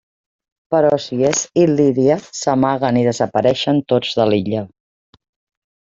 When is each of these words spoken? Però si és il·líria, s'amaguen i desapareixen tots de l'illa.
Però 0.75 0.89
si 1.03 1.17
és 1.31 1.41
il·líria, 1.65 2.17
s'amaguen 2.39 2.99
i 3.03 3.07
desapareixen 3.11 3.87
tots 3.95 4.19
de 4.23 4.27
l'illa. 4.33 4.69